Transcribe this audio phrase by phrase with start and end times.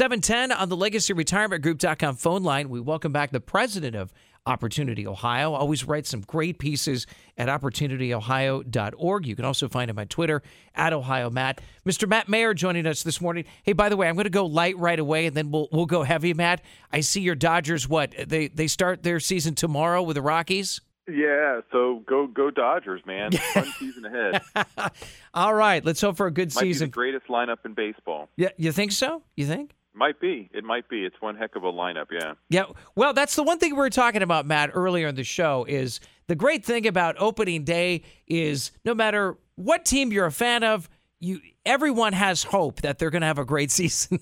[0.00, 2.70] 710 on the Legacy Retirement Group.com phone line.
[2.70, 4.14] We welcome back the president of
[4.46, 5.52] Opportunity Ohio.
[5.52, 9.26] Always writes some great pieces at opportunityohio.org.
[9.26, 10.40] You can also find him on Twitter
[10.74, 11.60] at Ohio Matt.
[11.86, 12.08] Mr.
[12.08, 13.44] Matt Mayer joining us this morning.
[13.62, 15.84] Hey, by the way, I'm going to go light right away and then we'll we'll
[15.84, 16.62] go heavy, Matt.
[16.90, 17.86] I see your Dodgers.
[17.86, 20.80] What they they start their season tomorrow with the Rockies.
[21.10, 23.32] Yeah, so go go Dodgers, man!
[23.52, 24.40] Fun season ahead.
[25.34, 26.88] All right, let's hope for a good Might season.
[26.88, 28.30] Greatest lineup in baseball.
[28.38, 29.22] Yeah, you think so?
[29.36, 29.74] You think?
[29.92, 30.48] Might be.
[30.52, 31.04] It might be.
[31.04, 32.06] It's one heck of a lineup.
[32.12, 32.34] Yeah.
[32.48, 32.64] Yeah.
[32.94, 35.64] Well, that's the one thing we were talking about, Matt, earlier in the show.
[35.68, 40.62] Is the great thing about opening day is no matter what team you're a fan
[40.62, 44.20] of, you everyone has hope that they're going to have a great season,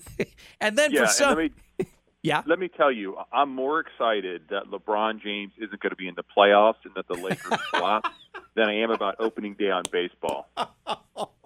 [0.59, 1.85] and then yeah, for some, let me,
[2.23, 2.41] yeah.
[2.45, 6.15] Let me tell you, I'm more excited that LeBron James isn't going to be in
[6.15, 8.11] the playoffs and that the Lakers flop
[8.55, 10.49] than I am about opening day on baseball.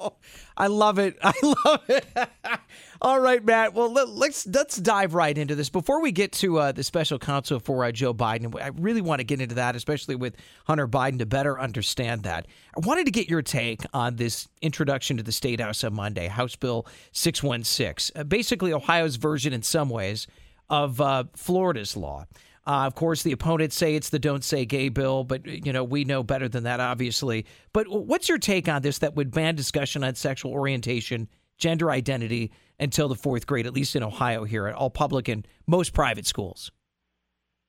[0.58, 1.18] I love it.
[1.24, 1.34] I
[1.66, 2.06] love it.
[3.02, 3.74] All right, Matt.
[3.74, 5.70] Well, let, let's let's dive right into this.
[5.70, 9.20] Before we get to uh, the special counsel for uh, Joe Biden, I really want
[9.20, 12.48] to get into that, especially with Hunter Biden, to better understand that.
[12.76, 16.28] I wanted to get your take on this introduction to the State House on Monday,
[16.28, 18.20] House Bill 616.
[18.20, 20.28] Uh, basically, Ohio's version, in some ways,
[20.70, 22.26] of uh, Florida's law.
[22.66, 25.84] Uh, of course, the opponents say it's the "Don't Say Gay" bill, but you know
[25.84, 27.46] we know better than that, obviously.
[27.74, 29.00] But what's your take on this?
[29.00, 33.96] That would ban discussion on sexual orientation, gender identity until the fourth grade, at least
[33.96, 36.72] in Ohio here at all public and most private schools.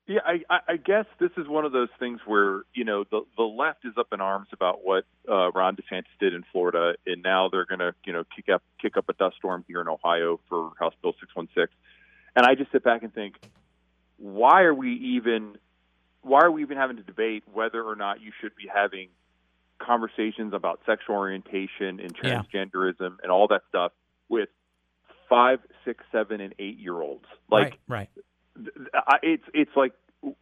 [0.07, 3.43] Yeah, I, I guess this is one of those things where you know the the
[3.43, 7.49] left is up in arms about what uh, Ron DeSantis did in Florida, and now
[7.49, 10.39] they're going to you know kick up kick up a dust storm here in Ohio
[10.49, 11.75] for House Bill 616.
[12.37, 13.37] And I just sit back and think,
[14.19, 15.57] why are we even
[16.23, 19.09] why are we even having to debate whether or not you should be having
[19.79, 23.23] conversations about sexual orientation and transgenderism yeah.
[23.23, 23.93] and all that stuff
[24.29, 24.49] with
[25.29, 27.27] five, six, seven, and eight year olds?
[27.51, 28.09] Like, right,
[28.57, 29.21] right.
[29.23, 29.93] It's it's like,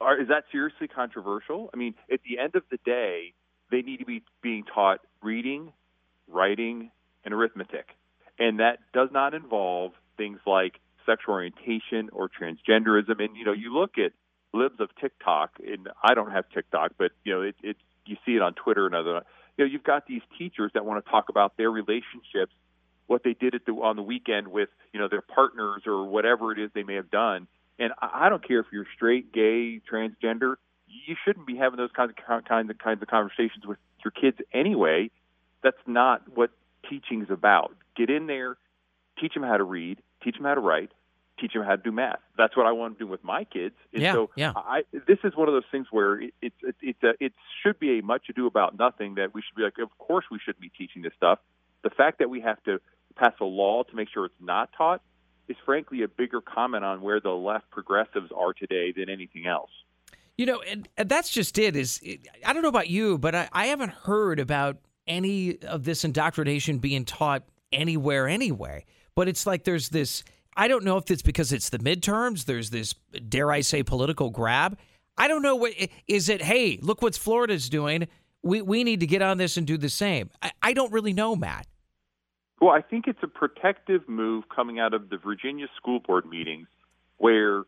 [0.01, 1.70] are, is that seriously controversial?
[1.73, 3.33] I mean, at the end of the day,
[3.70, 5.73] they need to be being taught reading,
[6.29, 6.91] writing,
[7.25, 7.89] and arithmetic,
[8.39, 13.23] and that does not involve things like sexual orientation or transgenderism.
[13.23, 14.13] And you know, you look at
[14.52, 17.77] libs of TikTok, and I don't have TikTok, but you know, it, it
[18.07, 19.23] you see it on Twitter and other.
[19.57, 22.52] You know, you've got these teachers that want to talk about their relationships,
[23.07, 26.52] what they did at the, on the weekend with you know their partners or whatever
[26.52, 27.46] it is they may have done.
[27.79, 30.57] And I, I don't care if you're straight, gay, transgender.
[30.89, 34.39] You shouldn't be having those kinds of kinds of kinds of conversations with your kids
[34.52, 35.11] anyway.
[35.63, 36.51] That's not what
[36.89, 37.74] teaching is about.
[37.96, 38.57] Get in there,
[39.20, 40.92] teach them how to read, teach them how to write,
[41.40, 42.20] teach them how to do math.
[42.36, 43.74] That's what I want to do with my kids.
[43.92, 44.52] And yeah, so yeah.
[44.55, 47.98] I, this is one of those things where it, it, it, a, it should be
[47.98, 50.70] a much ado about nothing that we should be like, of course we should be
[50.70, 51.38] teaching this stuff.
[51.83, 52.80] The fact that we have to
[53.16, 55.02] pass a law to make sure it's not taught
[55.48, 59.70] is frankly a bigger comment on where the left progressives are today than anything else.
[60.39, 61.77] You know, and, and that's just it.
[61.77, 62.00] Is
[62.46, 66.78] I don't know about you, but I, I haven't heard about any of this indoctrination
[66.78, 68.84] being taught anywhere anyway.
[69.14, 70.24] But it's like there's this.
[70.56, 72.45] I don't know if it's because it's the midterms.
[72.45, 72.95] There's this,
[73.28, 74.78] dare I say, political grab.
[75.17, 75.73] I don't know what
[76.08, 76.42] is it.
[76.42, 78.08] Hey, look what Florida's doing.
[78.42, 80.30] We we need to get on this and do the same.
[80.42, 81.67] I, I don't really know, Matt.
[82.61, 86.68] Well, I think it's a protective move coming out of the Virginia school board meetings,
[87.18, 87.64] where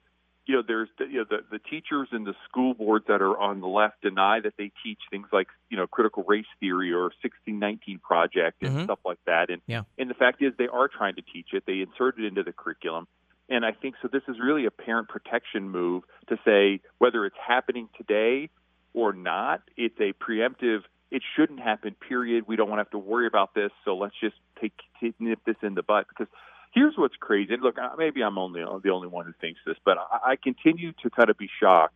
[0.47, 3.38] you know there's the, you know the, the teachers and the school boards that are
[3.38, 7.05] on the left deny that they teach things like you know critical race theory or
[7.22, 8.84] 1619 project and Mhm.
[8.84, 9.50] stuff like that.
[9.50, 9.83] And Yeah.
[9.99, 11.65] and the fact is they are trying to teach it.
[11.66, 13.06] They insert it into the curriculum.
[13.49, 17.37] And I think so this is really a parent protection move to say whether it's
[17.47, 18.50] happening today
[18.93, 22.49] or not it's a preemptive it shouldn't happen period.
[22.49, 25.41] We don't want to have to worry about this so let's just take, take nip
[25.47, 26.27] this in the butt because
[26.75, 27.55] here's what's crazy.
[27.55, 30.93] And look, maybe I'm only the only one who thinks this, but I, I continue
[31.03, 31.95] to kind of be shocked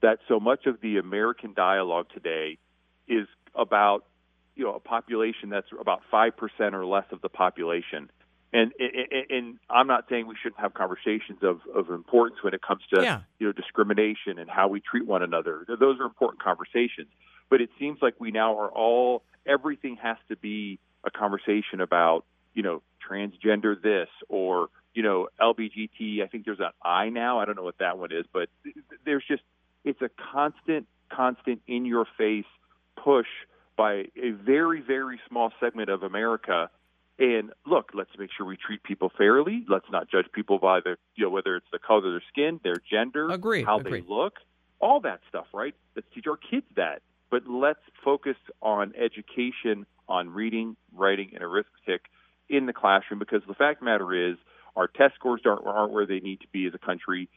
[0.00, 2.58] that so much of the American dialogue today
[3.08, 4.04] is about
[4.56, 8.10] you know a population that's about five percent or less of the population.
[8.54, 12.60] And, and and I'm not saying we shouldn't have conversations of, of importance when it
[12.60, 13.20] comes to Yeah.
[13.38, 15.64] you know discrimination and how we treat one another.
[15.66, 17.08] Those are important conversations.
[17.48, 22.24] But it seems like we now are all everything has to be a conversation about
[22.54, 26.22] you know transgender this or you know LBGT.
[26.22, 27.40] I think there's an I now.
[27.40, 28.48] I don't know what that one is, but
[29.04, 29.42] there's just
[29.84, 32.44] it's a constant, constant in your face
[33.02, 33.26] push
[33.76, 36.70] by a very, very small segment of America.
[37.18, 39.64] And look, let's make sure we treat people fairly.
[39.68, 42.60] Let's not judge people by their, you know whether it's the color of their skin,
[42.64, 44.04] their gender, Agreed, how agreed.
[44.04, 44.34] they look,
[44.80, 45.46] all that stuff.
[45.52, 45.74] Right?
[45.94, 47.02] Let's teach our kids that.
[47.30, 52.02] But let's focus on education, on reading, writing, and arithmetic
[52.48, 54.36] in the classroom because the fact the matter is
[54.76, 57.28] Our test scores aren't, aren't where they need to be as a country.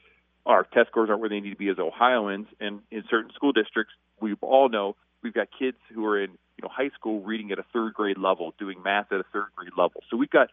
[0.45, 2.47] Our test scores aren't where they need to be as Ohioans.
[2.59, 6.61] And in certain school districts, we all know we've got kids who are in you
[6.63, 9.73] know high school reading at a third grade level, doing math at a third grade
[9.77, 10.01] level.
[10.09, 10.49] So we've got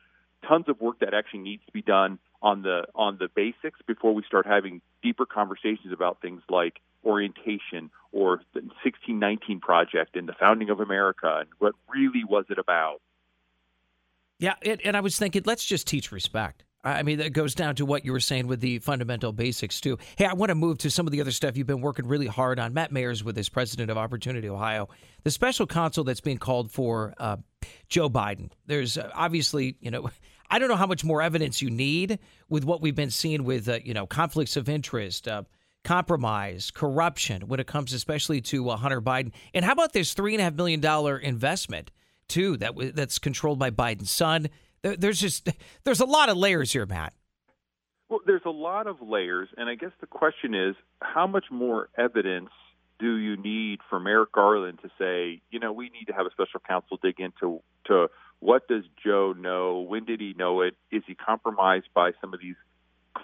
[0.47, 4.13] tons of work that actually needs to be done on the on the basics before
[4.15, 10.33] we start having deeper conversations about things like orientation or the 1619 project and the
[10.39, 13.01] founding of America and what really was it about.
[14.43, 16.65] Yeah, it, and I was thinking, let's just teach respect.
[16.83, 19.99] I mean, that goes down to what you were saying with the fundamental basics, too.
[20.17, 22.27] Hey, I want to move to some of the other stuff you've been working really
[22.27, 22.75] hard on.
[22.75, 24.89] Matt Mayers with his president of Opportunity Ohio,
[25.23, 27.37] the special counsel that's being called for uh,
[27.89, 28.50] Joe Biden.
[28.67, 30.11] There's uh, obviously, you know,
[30.50, 32.19] I don't know how much more evidence you need
[32.49, 35.44] with what we've been seeing with, uh, you know, conflicts of interest, uh,
[35.85, 39.31] compromise, corruption when it comes especially to uh, Hunter Biden.
[39.55, 40.85] And how about this $3.5 million
[41.23, 41.93] investment,
[42.29, 44.49] too, that that's controlled by Biden's son?
[44.83, 45.49] There's just
[45.85, 47.15] there's a lot of layers here, Matt.
[48.09, 51.89] Well, there's a lot of layers, and I guess the question is, how much more
[51.97, 52.51] evidence
[52.99, 56.31] do you need for Merrick Garland to say, you know, we need to have a
[56.31, 58.09] special counsel dig into to
[58.41, 59.81] what does Joe know?
[59.81, 60.75] When did he know it?
[60.91, 62.57] Is he compromised by some of these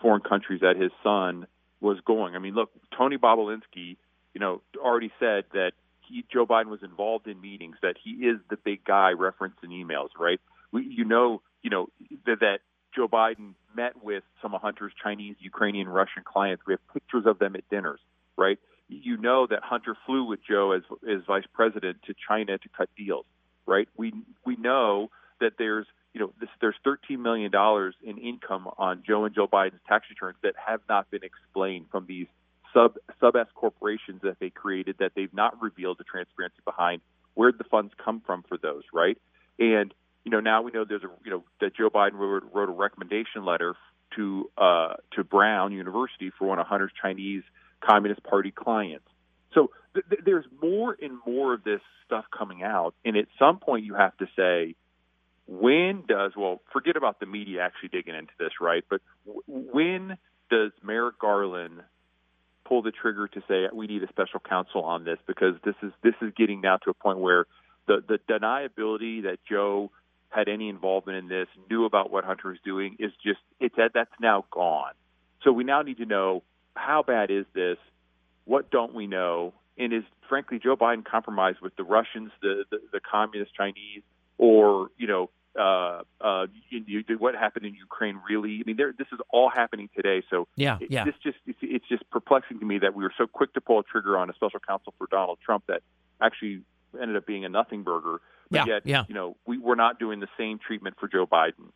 [0.00, 1.46] foreign countries that his son
[1.80, 2.34] was going?
[2.34, 3.96] I mean, look, Tony Bobulinski,
[4.32, 5.72] you know, already said that
[6.08, 9.70] he, Joe Biden was involved in meetings, that he is the big guy referenced in
[9.70, 10.40] emails, right?
[10.72, 11.88] We, you know, you know
[12.26, 12.58] that, that
[12.94, 16.64] Joe Biden met with some of Hunter's Chinese, Ukrainian, Russian clients.
[16.66, 18.00] We have pictures of them at dinners,
[18.36, 18.58] right?
[18.88, 22.88] You know that Hunter flew with Joe as as vice president to China to cut
[22.96, 23.26] deals,
[23.66, 23.88] right?
[23.96, 24.12] We
[24.44, 25.10] we know
[25.40, 29.46] that there's you know this, there's 13 million dollars in income on Joe and Joe
[29.46, 32.26] Biden's tax returns that have not been explained from these
[32.72, 37.00] sub sub S corporations that they created that they've not revealed the transparency behind.
[37.34, 39.18] Where'd the funds come from for those, right?
[39.58, 39.94] And
[40.24, 42.72] you know, now we know there's a, you know, that Joe Biden wrote, wrote a
[42.72, 43.74] recommendation letter
[44.16, 47.42] to uh, to Brown University for one of Hunter's Chinese
[47.80, 49.06] Communist Party clients.
[49.54, 53.58] So th- th- there's more and more of this stuff coming out, and at some
[53.58, 54.74] point you have to say,
[55.46, 58.84] when does well, forget about the media actually digging into this, right?
[58.88, 60.18] But w- when
[60.50, 61.80] does Merrick Garland
[62.68, 65.92] pull the trigger to say we need a special counsel on this because this is
[66.02, 67.46] this is getting now to a point where
[67.86, 69.90] the the deniability that Joe
[70.30, 74.10] had any involvement in this, knew about what Hunter was doing, is just it's that's
[74.20, 74.92] now gone.
[75.42, 76.42] So we now need to know
[76.74, 77.78] how bad is this?
[78.44, 79.54] What don't we know?
[79.78, 84.02] And is frankly Joe Biden compromised with the Russians, the the, the communist Chinese,
[84.36, 88.60] or you know uh, uh, you, what happened in Ukraine really?
[88.60, 90.22] I mean, there, this is all happening today.
[90.30, 91.04] So yeah, yeah.
[91.04, 93.80] This just it's, it's just perplexing to me that we were so quick to pull
[93.80, 95.82] a trigger on a special counsel for Donald Trump that
[96.20, 96.62] actually
[97.00, 98.20] ended up being a nothing burger.
[98.50, 99.04] But yeah, yet, yeah.
[99.08, 101.70] you know, we, we're not doing the same treatment for Joe Biden.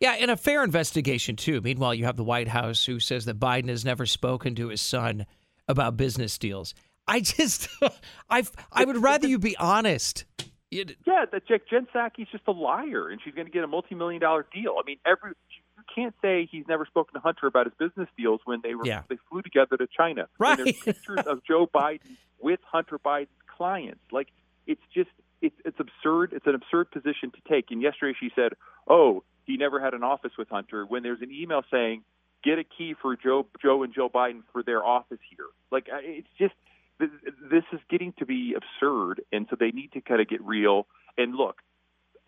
[0.00, 1.60] Yeah, and a fair investigation too.
[1.60, 4.80] Meanwhile, you have the White House who says that Biden has never spoken to his
[4.80, 5.26] son
[5.66, 6.74] about business deals.
[7.06, 7.68] I just,
[8.30, 10.24] I, I would rather you be honest.
[10.70, 14.20] It, yeah, that Jen Psaki's just a liar, and she's going to get a multi-million
[14.20, 14.76] dollar deal.
[14.78, 18.40] I mean, every you can't say he's never spoken to Hunter about his business deals
[18.44, 19.02] when they were yeah.
[19.08, 20.28] they flew together to China.
[20.38, 20.58] Right.
[20.58, 24.00] And there's pictures of Joe Biden with Hunter Biden's clients.
[24.12, 24.28] Like
[24.66, 25.10] it's just
[25.40, 26.32] it's it's absurd.
[26.32, 27.70] It's an absurd position to take.
[27.70, 28.52] And yesterday she said,
[28.86, 32.02] "Oh, he never had an office with Hunter." When there's an email saying,
[32.44, 36.28] "Get a key for Joe Joe and Joe Biden for their office here." Like it's
[36.38, 36.54] just
[36.98, 40.86] this is getting to be absurd, and so they need to kind of get real.
[41.16, 41.56] And look,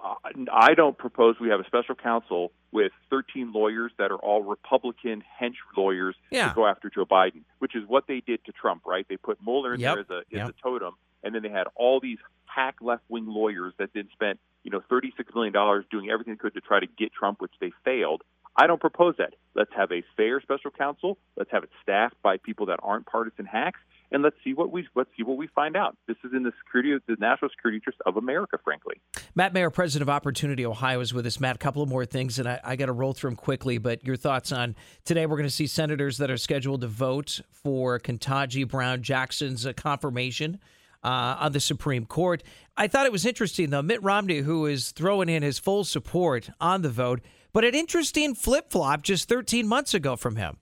[0.03, 5.23] I don't propose we have a special counsel with 13 lawyers that are all Republican
[5.41, 6.49] hench lawyers yeah.
[6.49, 9.07] to go after Joe Biden, which is what they did to Trump, right?
[9.09, 9.95] They put Mueller in yep.
[9.95, 10.49] there as a as yep.
[10.49, 14.41] a totem, and then they had all these hack left wing lawyers that then spent
[14.63, 17.53] you know 36 million dollars doing everything they could to try to get Trump, which
[17.61, 18.23] they failed.
[18.57, 19.35] I don't propose that.
[19.55, 21.19] Let's have a fair special counsel.
[21.37, 23.81] Let's have it staffed by people that aren't partisan hacks,
[24.13, 25.97] and let's see what we let's see what we find out.
[26.07, 29.01] This is in the security of the national security interest of America, frankly.
[29.35, 31.41] Matt Mayer, president of Opportunity Ohio, is with us.
[31.41, 33.79] Matt, a couple of more things, and I, I got to roll through them quickly.
[33.79, 34.75] But your thoughts on
[35.05, 35.27] today?
[35.27, 39.73] We're going to see senators that are scheduled to vote for Ketanji Brown Jackson's uh,
[39.73, 40.61] confirmation.
[41.03, 42.43] Uh, on the Supreme Court.
[42.77, 46.51] I thought it was interesting, though, Mitt Romney, who is throwing in his full support
[46.61, 47.23] on the vote,
[47.55, 50.59] but an interesting flip flop just 13 months ago from him.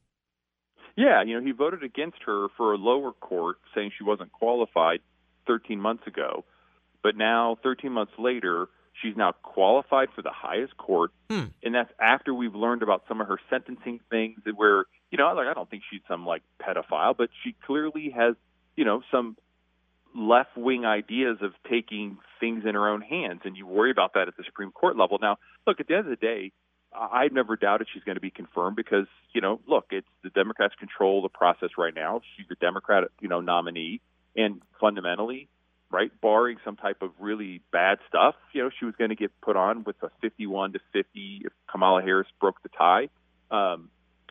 [0.98, 4.98] Yeah, you know, he voted against her for a lower court, saying she wasn't qualified
[5.46, 6.44] 13 months ago.
[7.04, 8.66] But now, 13 months later,
[9.00, 11.44] she's now qualified for the highest court, hmm.
[11.62, 15.46] and that's after we've learned about some of her sentencing things where, you know, like
[15.46, 18.34] I don't think she's some like pedophile, but she clearly has,
[18.74, 19.36] you know, some
[20.16, 24.26] left wing ideas of taking things in her own hands, and you worry about that
[24.26, 25.18] at the Supreme Court level.
[25.22, 26.50] Now, look, at the end of the day,
[26.94, 30.74] I've never doubted she's going to be confirmed because you know, look, it's the Democrats
[30.78, 32.20] control the process right now.
[32.36, 34.00] She's a Democrat, you know, nominee,
[34.36, 35.48] and fundamentally,
[35.90, 39.30] right, barring some type of really bad stuff, you know, she was going to get
[39.40, 43.08] put on with a 51 to 50 if Kamala Harris broke the tie.
[43.50, 43.90] Um,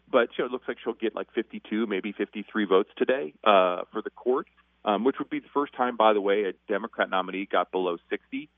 [0.09, 3.81] but you know, it looks like she'll get like 52, maybe 53 votes today uh,
[3.91, 4.47] for the court,
[4.85, 7.97] um, which would be the first time, by the way, a Democrat nominee got below
[8.09, 8.49] 60.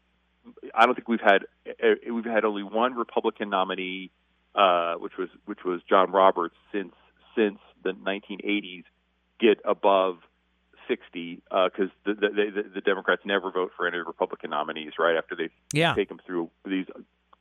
[0.73, 4.11] I don't think we've had uh, we've had only one Republican nominee,
[4.55, 6.93] uh, which was which was John Roberts since
[7.35, 8.83] since the 1980s,
[9.39, 10.17] get above
[10.87, 15.15] 60 because uh, the, the, the the Democrats never vote for any Republican nominees right
[15.15, 15.93] after they yeah.
[15.93, 16.87] take them through these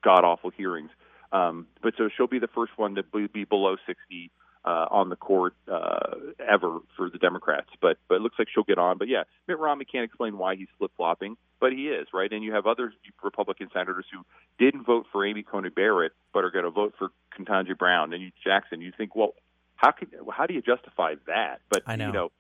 [0.05, 0.91] god awful hearings.
[1.33, 4.31] Um, but so she'll be the first one to be below 60
[4.65, 7.69] uh, on the court uh, ever for the Democrats.
[7.81, 8.99] But but it looks like she'll get on.
[8.99, 12.33] But yeah, Mitt Romney can't explain why he's flip flopping, but he is right.
[12.33, 14.25] And you have other Republican senators who
[14.59, 18.23] didn't vote for Amy Coney Barrett, but are going to vote for Ketanji Brown and
[18.23, 18.81] you, Jackson.
[18.81, 19.35] You think, well,
[19.77, 21.61] how can how do you justify that?
[21.71, 22.07] But I know.
[22.07, 22.33] you know.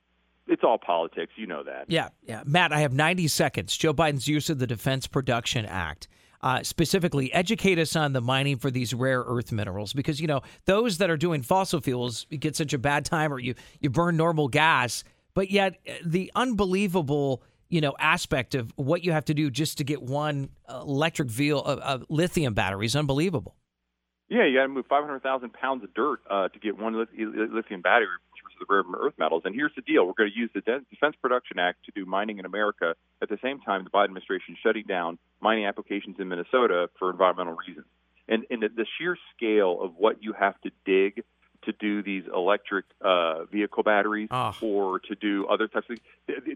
[0.50, 1.84] It's all politics, you know that.
[1.88, 2.42] Yeah, yeah.
[2.46, 3.76] Matt, I have 90 seconds.
[3.76, 6.08] Joe Biden's use of the Defense Production Act
[6.42, 10.40] uh, specifically educate us on the mining for these rare earth minerals because you know
[10.66, 14.16] those that are doing fossil fuels get such a bad time or you you burn
[14.16, 15.02] normal gas
[15.34, 19.78] but yet uh, the unbelievable you know aspect of what you have to do just
[19.78, 23.54] to get one electric vehicle uh, uh, lithium battery is unbelievable
[24.28, 28.08] yeah you got to move 500000 pounds of dirt uh, to get one lithium battery
[28.48, 29.42] versus the rare earth metals.
[29.44, 32.38] And here's the deal: we're going to use the Defense Production Act to do mining
[32.38, 32.94] in America.
[33.22, 37.54] At the same time, the Biden administration shutting down mining applications in Minnesota for environmental
[37.54, 37.86] reasons.
[38.28, 41.24] And, and the sheer scale of what you have to dig
[41.68, 44.54] to do these electric uh, vehicle batteries oh.
[44.62, 45.98] or to do other types of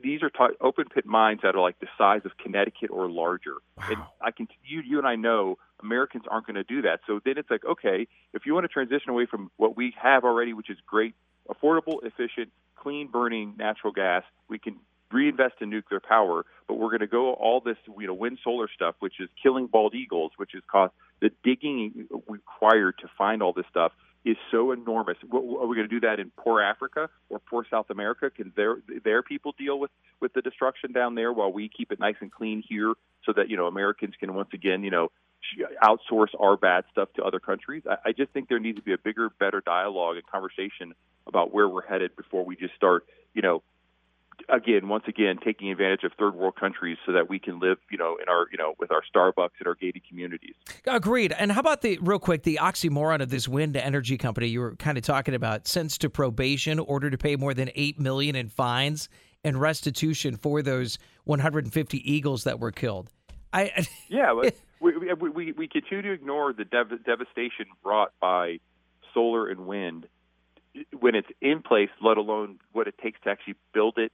[0.03, 3.57] these are t- open pit mines that are like the size of Connecticut or larger.
[3.77, 3.85] Wow.
[3.91, 7.01] And I can you you and I know Americans aren't going to do that.
[7.07, 10.25] So then it's like okay, if you want to transition away from what we have
[10.25, 11.15] already, which is great
[11.49, 14.25] affordable, efficient, clean burning natural gas.
[14.49, 14.77] We can
[15.11, 18.69] reinvest in nuclear power, but we're going to go all this, you know, wind solar
[18.75, 23.53] stuff, which is killing bald eagles, which is cost the digging required to find all
[23.53, 23.93] this stuff
[24.25, 25.17] is so enormous.
[25.33, 28.31] Are we going to do that in poor Africa or poor South America?
[28.31, 31.99] Can their their people deal with with the destruction down there while we keep it
[31.99, 35.11] nice and clean here, so that you know Americans can once again, you know,
[35.83, 37.83] outsource our bad stuff to other countries?
[37.89, 40.95] I, I just think there needs to be a bigger, better dialogue and conversation
[41.27, 43.63] about where we're headed before we just start, you know,
[44.49, 47.99] again, once again, taking advantage of third world countries so that we can live, you
[47.99, 50.55] know, in our, you know, with our Starbucks and our gated communities.
[50.87, 51.33] Agreed.
[51.33, 54.77] And how about the real quick the oxymoron of this wind energy company you were
[54.77, 58.49] kind of talking about, sentenced to probation, ordered to pay more than eight million in
[58.49, 59.09] fines
[59.45, 63.11] and restitution for those 150 eagles that were killed.
[63.53, 68.59] I yeah, we, we, we we continue to ignore the dev- devastation brought by
[69.13, 70.07] solar and wind
[70.99, 74.13] when it's in place, let alone what it takes to actually build it,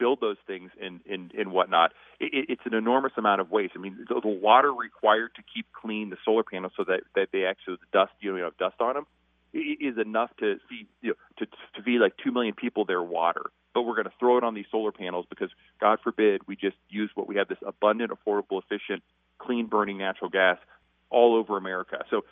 [0.00, 1.92] build those things and and, and whatnot.
[2.18, 3.74] It, it's an enormous amount of waste.
[3.76, 7.28] I mean, the, the water required to keep clean the solar panels so that that
[7.32, 9.06] they actually the dust you know have dust on them
[9.52, 13.42] is enough to feed you know, to to feed like two million people their water.
[13.72, 16.76] But we're going to throw it on these solar panels because God forbid we just
[16.88, 19.04] use what we have this abundant, affordable, efficient,
[19.38, 20.58] clean burning natural gas
[21.08, 22.04] all over America.
[22.10, 22.22] So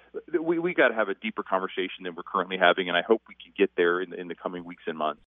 [0.40, 3.22] we we got to have a deeper conversation than we're currently having, and I hope
[3.28, 5.22] we can get there in, in the coming weeks and months.